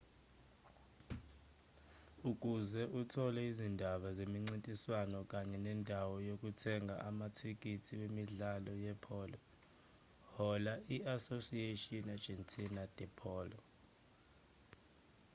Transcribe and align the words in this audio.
ukuze 2.31 2.81
uthole 2.99 3.39
izindaba 3.51 4.07
zemincintiswano 4.17 5.17
kanye 5.31 5.57
nendawo 5.65 6.15
yokuthenga 6.29 6.95
amathikithi 7.09 7.91
wemidlalo 8.01 8.71
yepholo 8.85 9.39
hlola 10.31 10.73
i-asociacion 10.95 12.05
argentina 12.15 12.81
de 12.97 13.05
polo 13.19 13.59